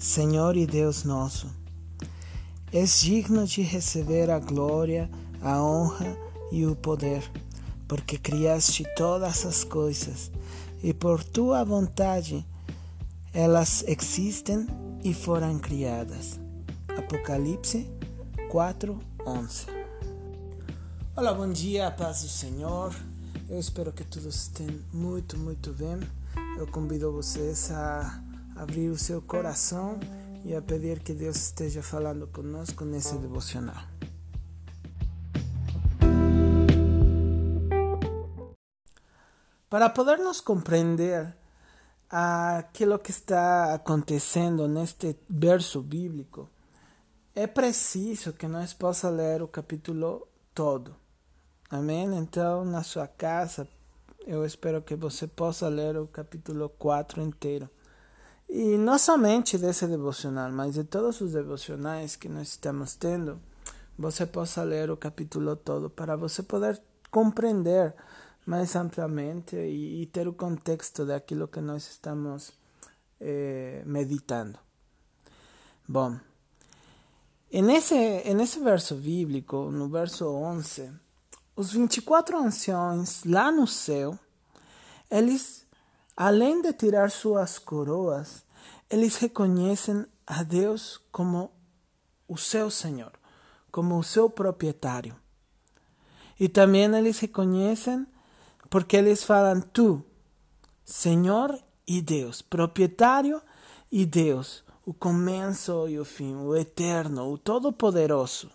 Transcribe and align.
Senhor 0.00 0.56
e 0.56 0.66
Deus 0.66 1.04
nosso, 1.04 1.46
és 2.72 3.02
digno 3.02 3.46
de 3.46 3.60
receber 3.60 4.30
a 4.30 4.38
glória, 4.38 5.10
a 5.42 5.62
honra 5.62 6.16
e 6.50 6.64
o 6.64 6.74
poder, 6.74 7.22
porque 7.86 8.16
criaste 8.16 8.82
todas 8.96 9.44
as 9.44 9.62
coisas 9.62 10.30
e 10.82 10.94
por 10.94 11.22
tua 11.22 11.62
vontade 11.64 12.46
elas 13.34 13.84
existem 13.86 14.66
e 15.04 15.12
foram 15.12 15.58
criadas. 15.58 16.40
Apocalipse 16.96 17.86
4:11. 18.50 19.66
Olá, 21.14 21.34
bom 21.34 21.52
dia, 21.52 21.90
paz 21.90 22.22
do 22.22 22.28
Senhor. 22.28 22.96
Eu 23.50 23.60
espero 23.60 23.92
que 23.92 24.04
todos 24.04 24.34
estejam 24.34 24.80
muito, 24.94 25.36
muito 25.36 25.74
bem. 25.74 26.00
Eu 26.56 26.66
convido 26.66 27.12
vocês 27.12 27.70
a 27.70 28.29
abrir 28.60 28.90
o 28.90 28.98
seu 28.98 29.22
coração 29.22 29.98
e 30.44 30.54
a 30.54 30.60
pedir 30.60 31.00
que 31.00 31.14
Deus 31.14 31.36
esteja 31.36 31.82
falando 31.82 32.26
conosco 32.26 32.84
nesse 32.84 33.16
devocional. 33.16 33.82
Para 39.70 39.88
podermos 39.88 40.42
compreender 40.42 41.34
aquilo 42.10 42.98
que 42.98 43.10
está 43.10 43.72
acontecendo 43.72 44.68
neste 44.68 45.16
verso 45.26 45.80
bíblico, 45.80 46.46
é 47.34 47.46
preciso 47.46 48.34
que 48.34 48.46
nós 48.46 48.74
possa 48.74 49.08
ler 49.08 49.40
o 49.40 49.48
capítulo 49.48 50.28
todo. 50.54 50.94
Amém? 51.70 52.14
Então, 52.14 52.62
na 52.64 52.82
sua 52.82 53.06
casa, 53.06 53.66
eu 54.26 54.44
espero 54.44 54.82
que 54.82 54.96
você 54.96 55.26
possa 55.26 55.66
ler 55.68 55.96
o 55.96 56.06
capítulo 56.06 56.68
4 56.68 57.22
inteiro. 57.22 57.70
E 58.52 58.76
não 58.76 58.98
somente 58.98 59.56
desse 59.56 59.86
devocional, 59.86 60.50
mas 60.50 60.74
de 60.74 60.82
todos 60.82 61.20
os 61.20 61.34
devocionais 61.34 62.16
que 62.16 62.28
nós 62.28 62.48
estamos 62.48 62.96
tendo, 62.96 63.40
você 63.96 64.26
possa 64.26 64.64
ler 64.64 64.90
o 64.90 64.96
capítulo 64.96 65.54
todo 65.54 65.88
para 65.88 66.16
você 66.16 66.42
poder 66.42 66.82
compreender 67.12 67.94
mais 68.44 68.74
amplamente 68.74 69.54
e, 69.54 70.02
e 70.02 70.06
ter 70.06 70.26
o 70.26 70.32
contexto 70.32 71.06
daquilo 71.06 71.46
que 71.46 71.60
nós 71.60 71.88
estamos 71.88 72.52
eh, 73.20 73.84
meditando. 73.86 74.58
Bom, 75.86 76.18
nesse, 77.52 77.94
nesse 78.34 78.58
verso 78.58 78.96
bíblico, 78.96 79.70
no 79.70 79.88
verso 79.88 80.26
11, 80.26 80.90
os 81.54 81.72
24 81.72 82.36
anciões 82.36 83.22
lá 83.22 83.52
no 83.52 83.68
céu, 83.68 84.18
eles 85.08 85.64
Além 86.22 86.60
de 86.60 86.70
tirar 86.74 87.10
suas 87.10 87.58
coroas, 87.58 88.44
eles 88.90 89.16
reconhecem 89.16 90.04
a 90.26 90.42
Deus 90.42 91.00
como 91.10 91.50
o 92.28 92.36
seu 92.36 92.70
Senhor, 92.70 93.12
como 93.72 93.98
o 93.98 94.02
seu 94.02 94.28
proprietário. 94.28 95.16
E 96.38 96.46
também 96.46 96.94
eles 96.94 97.18
reconhecem 97.20 98.06
porque 98.68 98.98
eles 98.98 99.24
falam 99.24 99.62
tu, 99.62 100.04
Senhor 100.84 101.58
e 101.88 102.02
Deus, 102.02 102.42
proprietário 102.42 103.40
e 103.90 104.04
Deus, 104.04 104.62
o 104.84 104.92
começo 104.92 105.88
e 105.88 105.98
o 105.98 106.04
fim, 106.04 106.34
o 106.34 106.54
eterno, 106.54 107.32
o 107.32 107.38
todo-poderoso, 107.38 108.50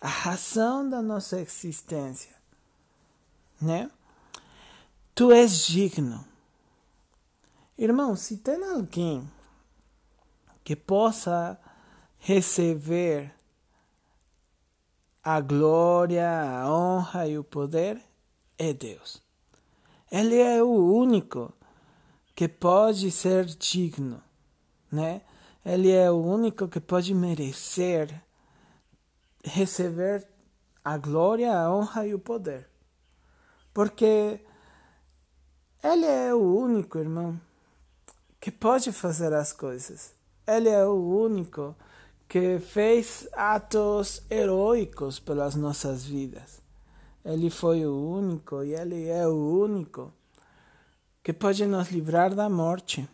a 0.00 0.08
razão 0.08 0.90
da 0.90 1.00
nossa 1.00 1.40
existência, 1.40 2.34
né? 3.60 3.88
Tu 5.14 5.30
és 5.30 5.64
digno 5.64 6.31
Irmão, 7.78 8.14
se 8.14 8.36
tem 8.36 8.62
alguém 8.64 9.28
que 10.62 10.76
possa 10.76 11.58
receber 12.18 13.32
a 15.22 15.40
glória, 15.40 16.28
a 16.28 16.72
honra 16.72 17.26
e 17.28 17.38
o 17.38 17.44
poder, 17.44 18.00
é 18.58 18.72
Deus. 18.72 19.22
Ele 20.10 20.38
é 20.38 20.62
o 20.62 20.68
único 20.68 21.52
que 22.34 22.46
pode 22.46 23.10
ser 23.10 23.46
digno, 23.46 24.22
né? 24.90 25.22
Ele 25.64 25.90
é 25.90 26.10
o 26.10 26.20
único 26.20 26.68
que 26.68 26.80
pode 26.80 27.14
merecer 27.14 28.22
receber 29.44 30.26
a 30.84 30.96
glória, 30.96 31.56
a 31.56 31.72
honra 31.72 32.06
e 32.06 32.14
o 32.14 32.18
poder. 32.18 32.68
Porque 33.72 34.40
ele 35.82 36.06
é 36.06 36.34
o 36.34 36.40
único, 36.40 36.98
irmão, 36.98 37.40
que 38.42 38.50
pode 38.50 38.90
fazer 38.90 39.32
as 39.32 39.52
coisas. 39.52 40.12
Ele 40.44 40.68
é 40.68 40.84
o 40.84 40.94
único 40.94 41.76
que 42.28 42.58
fez 42.58 43.28
atos 43.34 44.20
heróicos 44.28 45.20
pelas 45.20 45.54
nossas 45.54 46.04
vidas. 46.04 46.60
Ele 47.24 47.48
foi 47.50 47.86
o 47.86 47.94
único 47.94 48.64
e 48.64 48.74
ele 48.74 49.06
é 49.08 49.28
o 49.28 49.62
único 49.62 50.12
que 51.22 51.32
pode 51.32 51.64
nos 51.66 51.92
livrar 51.92 52.34
da 52.34 52.48
morte. 52.48 53.08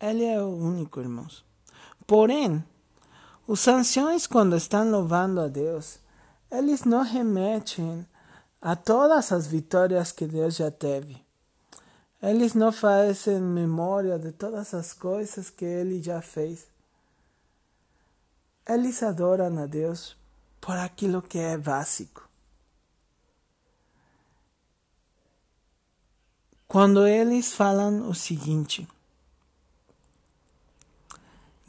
Ele 0.00 0.24
é 0.24 0.42
o 0.42 0.48
único, 0.48 1.00
irmãos. 1.00 1.44
Porém, 2.06 2.64
os 3.46 3.68
anciões, 3.68 4.26
quando 4.26 4.56
estão 4.56 4.90
louvando 4.90 5.42
a 5.42 5.48
Deus, 5.48 5.98
eles 6.50 6.84
não 6.84 7.02
remetem 7.02 8.06
a 8.58 8.74
todas 8.74 9.32
as 9.32 9.46
vitórias 9.46 10.12
que 10.12 10.24
Deus 10.24 10.56
já 10.56 10.70
teve. 10.70 11.22
Eles 12.22 12.54
não 12.54 12.70
fazem 12.70 13.40
memória 13.40 14.16
de 14.16 14.30
todas 14.30 14.72
as 14.74 14.92
coisas 14.92 15.50
que 15.50 15.64
ele 15.64 16.00
já 16.00 16.22
fez. 16.22 16.68
Eles 18.64 19.02
adoram 19.02 19.58
a 19.58 19.66
Deus 19.66 20.16
por 20.60 20.76
aquilo 20.76 21.20
que 21.20 21.36
é 21.38 21.58
básico. 21.58 22.28
Quando 26.68 27.06
eles 27.08 27.52
falam 27.52 28.08
o 28.08 28.14
seguinte, 28.14 28.88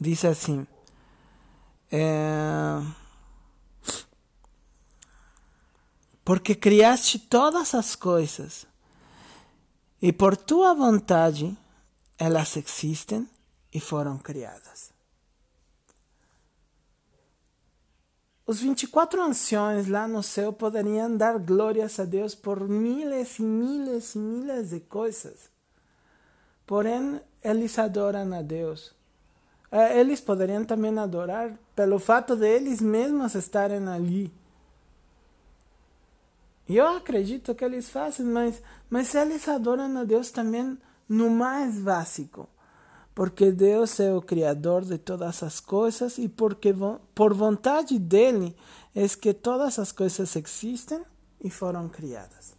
diz 0.00 0.24
assim, 0.24 0.66
é, 1.90 2.80
porque 6.24 6.54
criaste 6.54 7.18
todas 7.18 7.74
as 7.74 7.94
coisas 7.94 8.64
e 10.06 10.12
por 10.12 10.36
tua 10.36 10.74
vontade 10.74 11.56
elas 12.18 12.58
existem 12.58 13.26
e 13.72 13.80
foram 13.80 14.18
criadas. 14.18 14.90
Os 18.46 18.60
24 18.60 19.22
anciões 19.22 19.88
lá 19.88 20.06
no 20.06 20.22
céu 20.22 20.52
poderiam 20.52 21.16
dar 21.16 21.38
glórias 21.38 21.98
a 21.98 22.04
Deus 22.04 22.34
por 22.34 22.68
miles 22.68 23.38
e 23.38 23.42
miles 23.42 24.14
e 24.14 24.18
miles 24.18 24.68
de 24.68 24.80
coisas. 24.80 25.48
Porém, 26.66 27.18
eles 27.42 27.78
adoram 27.78 28.30
a 28.34 28.42
Deus. 28.42 28.94
Eh, 29.72 30.00
eles 30.00 30.20
poderiam 30.20 30.66
também 30.66 30.98
adorar 30.98 31.58
pelo 31.74 31.98
fato 31.98 32.36
de 32.36 32.46
eles 32.46 32.82
mesmos 32.82 33.34
estarem 33.34 33.88
ali 33.88 34.30
eu 36.68 36.88
acredito 36.88 37.54
que 37.54 37.64
eles 37.64 37.90
fazem, 37.90 38.24
mas, 38.26 38.62
mas 38.88 39.14
eles 39.14 39.46
adoram 39.48 39.98
a 39.98 40.04
Deus 40.04 40.30
também 40.30 40.78
no 41.08 41.28
mais 41.30 41.78
básico. 41.78 42.48
Porque 43.14 43.52
Deus 43.52 44.00
é 44.00 44.12
o 44.12 44.22
Criador 44.22 44.84
de 44.84 44.98
todas 44.98 45.42
as 45.42 45.60
coisas 45.60 46.18
e 46.18 46.28
porque 46.28 46.74
por 47.14 47.32
vontade 47.32 47.98
dele 47.98 48.56
é 48.94 49.06
que 49.08 49.32
todas 49.32 49.78
as 49.78 49.92
coisas 49.92 50.34
existem 50.34 51.00
e 51.40 51.50
foram 51.50 51.88
criadas. 51.88 52.56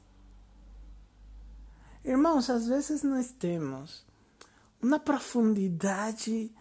Irmãos, 2.05 2.49
às 2.49 2.67
vezes 2.67 3.03
nós 3.03 3.31
temos 3.31 4.05
uma 4.81 4.99
profundidade 4.99 6.53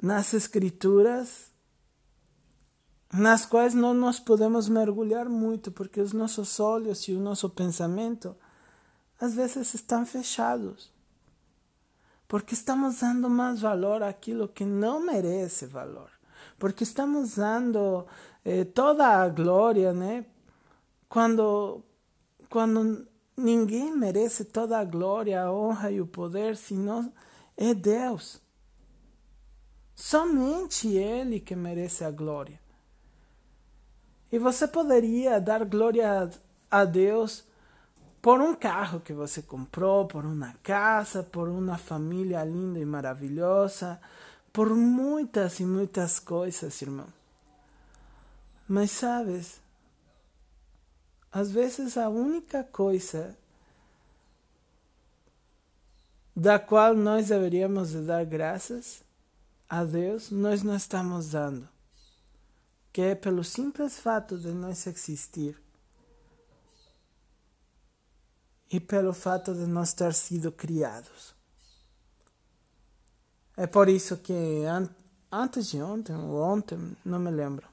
nas 0.00 0.34
Escrituras 0.34 1.47
nas 3.12 3.46
quais 3.46 3.74
não 3.74 3.94
nos 3.94 4.20
podemos 4.20 4.68
mergulhar 4.68 5.28
muito, 5.28 5.70
porque 5.72 6.00
os 6.00 6.12
nossos 6.12 6.60
olhos 6.60 7.08
e 7.08 7.12
o 7.12 7.20
nosso 7.20 7.48
pensamento 7.48 8.36
às 9.20 9.34
vezes 9.34 9.74
estão 9.74 10.04
fechados. 10.06 10.92
Porque 12.26 12.54
estamos 12.54 13.00
dando 13.00 13.30
mais 13.30 13.60
valor 13.60 14.02
àquilo 14.02 14.46
que 14.46 14.64
não 14.64 15.00
merece 15.00 15.66
valor. 15.66 16.10
Porque 16.58 16.84
estamos 16.84 17.36
dando 17.36 18.06
eh, 18.44 18.64
toda 18.64 19.06
a 19.06 19.28
glória, 19.28 19.92
né? 19.94 20.26
Quando, 21.08 21.82
quando 22.50 23.08
ninguém 23.34 23.96
merece 23.96 24.44
toda 24.44 24.78
a 24.78 24.84
glória, 24.84 25.42
a 25.42 25.50
honra 25.50 25.90
e 25.90 26.00
o 26.00 26.06
poder, 26.06 26.56
senão 26.56 27.10
é 27.56 27.72
Deus. 27.72 28.42
Somente 29.94 30.88
Ele 30.88 31.40
que 31.40 31.56
merece 31.56 32.04
a 32.04 32.10
glória. 32.10 32.60
E 34.30 34.38
você 34.38 34.68
poderia 34.68 35.40
dar 35.40 35.64
glória 35.64 36.30
a 36.70 36.84
Deus 36.84 37.44
por 38.20 38.40
um 38.40 38.54
carro 38.54 39.00
que 39.00 39.12
você 39.12 39.40
comprou, 39.40 40.06
por 40.06 40.24
uma 40.24 40.54
casa, 40.62 41.22
por 41.22 41.48
uma 41.48 41.78
família 41.78 42.44
linda 42.44 42.78
e 42.78 42.84
maravilhosa, 42.84 44.00
por 44.52 44.74
muitas 44.74 45.60
e 45.60 45.64
muitas 45.64 46.18
coisas, 46.18 46.82
irmão. 46.82 47.06
Mas 48.68 48.90
sabes, 48.90 49.60
às 51.32 51.50
vezes 51.50 51.96
a 51.96 52.08
única 52.08 52.64
coisa 52.64 53.34
da 56.34 56.58
qual 56.58 56.94
nós 56.94 57.28
deveríamos 57.28 57.90
de 57.90 58.02
dar 58.02 58.24
graças 58.24 59.02
a 59.68 59.84
Deus, 59.84 60.30
nós 60.30 60.62
não 60.62 60.76
estamos 60.76 61.30
dando. 61.30 61.68
Que 62.98 63.02
é 63.02 63.14
pelo 63.14 63.44
simples 63.44 63.96
fato 64.00 64.36
de 64.36 64.48
nós 64.48 64.84
existir 64.88 65.56
e 68.68 68.80
pelo 68.80 69.12
fato 69.12 69.54
de 69.54 69.66
nós 69.68 69.92
ter 69.92 70.12
sido 70.12 70.50
criados. 70.50 71.32
É 73.56 73.68
por 73.68 73.88
isso 73.88 74.16
que 74.16 74.64
an 74.66 74.88
antes 75.30 75.70
de 75.70 75.80
ontem, 75.80 76.12
ou 76.16 76.42
ontem, 76.42 76.96
não 77.04 77.20
me 77.20 77.30
lembro, 77.30 77.68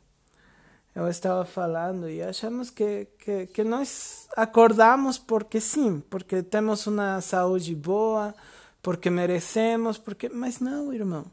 eu 0.94 1.08
estava 1.08 1.44
falando 1.44 2.08
e 2.08 2.22
achamos 2.22 2.70
que, 2.70 3.08
que, 3.18 3.48
que 3.48 3.64
nós 3.64 4.28
acordamos 4.38 5.18
porque 5.18 5.60
sim, 5.60 6.02
porque 6.02 6.44
temos 6.44 6.86
uma 6.86 7.20
saúde 7.20 7.74
boa, 7.74 8.36
porque 8.80 9.10
merecemos, 9.10 9.98
porque. 9.98 10.30
Mas 10.30 10.60
não, 10.60 10.94
irmão. 10.94 11.26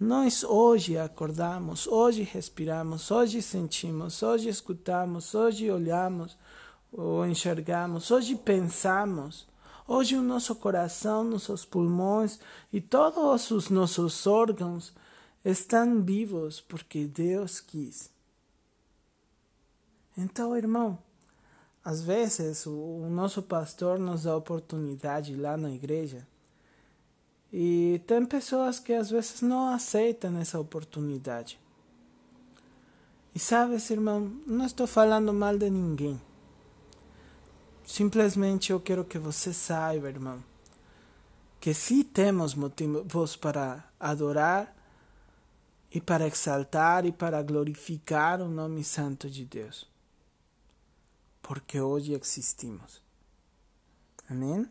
Nós 0.00 0.42
hoje 0.44 0.96
acordamos, 0.96 1.86
hoje 1.86 2.22
respiramos, 2.22 3.10
hoje 3.10 3.42
sentimos, 3.42 4.22
hoje 4.22 4.48
escutamos, 4.48 5.34
hoje 5.34 5.70
olhamos 5.70 6.38
ou 6.90 7.26
enxergamos, 7.26 8.10
hoje 8.10 8.34
pensamos. 8.34 9.46
Hoje 9.86 10.16
o 10.16 10.22
nosso 10.22 10.54
coração, 10.54 11.22
nossos 11.22 11.66
pulmões 11.66 12.40
e 12.72 12.80
todos 12.80 13.50
os 13.50 13.68
nossos 13.68 14.26
órgãos 14.26 14.90
estão 15.44 16.02
vivos 16.02 16.62
porque 16.62 17.06
Deus 17.06 17.60
quis. 17.60 18.08
Então, 20.16 20.56
irmão, 20.56 20.98
às 21.84 22.00
vezes 22.00 22.64
o, 22.64 23.06
nosso 23.10 23.42
pastor 23.42 23.98
nos 23.98 24.22
dá 24.22 24.34
oportunidade 24.34 25.36
lá 25.36 25.58
na 25.58 25.70
igreja 25.70 26.26
e 27.52 28.00
tem 28.06 28.24
pessoas 28.24 28.78
que 28.78 28.92
às 28.92 29.10
vezes 29.10 29.42
não 29.42 29.68
aceitam 29.68 30.38
essa 30.38 30.58
oportunidade. 30.58 31.58
E 33.34 33.38
sabes, 33.38 33.90
irmão, 33.90 34.32
não 34.46 34.66
estou 34.66 34.86
falando 34.86 35.32
mal 35.32 35.56
de 35.56 35.70
ninguém. 35.70 36.20
Simplesmente 37.84 38.70
eu 38.70 38.80
quero 38.80 39.04
que 39.04 39.18
você 39.18 39.52
saiba, 39.52 40.08
irmão, 40.08 40.42
que 41.60 41.74
sim 41.74 42.04
temos 42.04 42.54
motivos 42.54 43.36
para 43.36 43.84
adorar 43.98 44.76
e 45.92 46.00
para 46.00 46.26
exaltar 46.26 47.04
e 47.04 47.10
para 47.10 47.42
glorificar 47.42 48.40
o 48.40 48.48
nome 48.48 48.84
santo 48.84 49.28
de 49.28 49.44
Deus. 49.44 49.88
Porque 51.42 51.80
hoje 51.80 52.12
existimos. 52.12 53.02
Amém? 54.28 54.68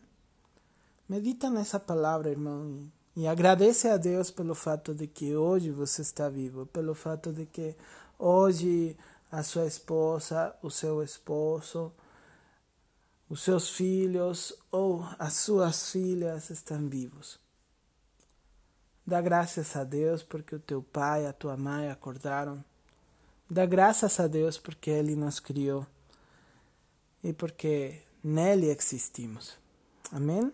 Medita 1.10 1.50
nessa 1.50 1.80
palavra, 1.80 2.30
irmão, 2.30 2.88
e, 3.16 3.26
agradece 3.26 3.88
a 3.88 3.96
Deus 3.96 4.30
pelo 4.30 4.54
fato 4.54 4.94
de 4.94 5.08
que 5.08 5.34
hoje 5.34 5.68
você 5.68 6.02
está 6.02 6.28
vivo, 6.28 6.66
pelo 6.66 6.94
fato 6.94 7.32
de 7.32 7.46
que 7.46 7.74
hoje 8.16 8.96
a 9.28 9.42
sua 9.42 9.66
esposa, 9.66 10.54
o 10.62 10.70
seu 10.70 11.02
esposo, 11.02 11.92
os 13.28 13.42
seus 13.42 13.70
filhos 13.70 14.54
ou 14.70 15.04
as 15.18 15.32
suas 15.32 15.90
filhas 15.90 16.48
estão 16.48 16.88
vivos. 16.88 17.40
Dá 19.04 19.20
graças 19.20 19.74
a 19.74 19.82
Deus 19.82 20.22
porque 20.22 20.54
o 20.54 20.60
teu 20.60 20.80
pai 20.80 21.24
e 21.24 21.26
a 21.26 21.32
tua 21.32 21.56
mãe 21.56 21.90
acordaram. 21.90 22.64
Dá 23.50 23.66
graças 23.66 24.20
a 24.20 24.28
Deus 24.28 24.58
porque 24.58 24.90
Ele 24.90 25.16
nos 25.16 25.40
criou 25.40 25.84
e 27.20 27.32
porque 27.32 28.00
nele 28.22 28.70
existimos. 28.70 29.58
Amém? 30.12 30.52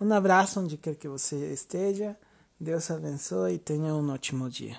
Um 0.00 0.10
abraço 0.14 0.58
onde 0.60 0.78
quer 0.78 0.94
que 0.94 1.06
você 1.06 1.52
esteja. 1.52 2.16
Deus 2.58 2.90
abençoe 2.90 3.54
e 3.54 3.58
tenha 3.58 3.94
um 3.94 4.10
ótimo 4.10 4.48
dia. 4.48 4.78